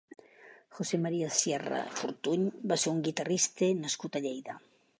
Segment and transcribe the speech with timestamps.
[0.77, 4.57] José Maria Sierra Fortuny va ser un guitarrista nascut a Lleida.